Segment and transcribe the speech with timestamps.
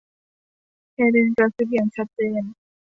[0.93, 2.43] เฮเลนกระซิบอย่างชัดเจน